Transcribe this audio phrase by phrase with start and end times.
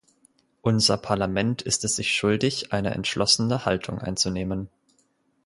[0.63, 4.67] Unser Parlament ist es sich schuldig, eine entschlossene Haltung einzunehmen.